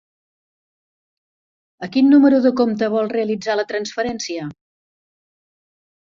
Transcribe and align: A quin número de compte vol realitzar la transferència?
A 1.87 1.89
quin 1.97 2.09
número 2.13 2.39
de 2.47 2.53
compte 2.63 2.89
vol 2.95 3.11
realitzar 3.13 3.59
la 3.61 3.67
transferència? 3.75 4.51